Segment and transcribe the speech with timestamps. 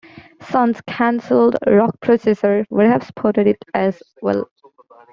[0.41, 4.49] Sun's cancelled Rock processor would have supported it as well.